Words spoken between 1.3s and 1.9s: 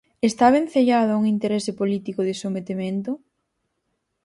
interese